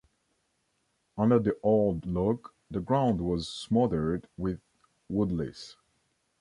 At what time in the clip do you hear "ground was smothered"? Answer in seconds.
2.79-4.27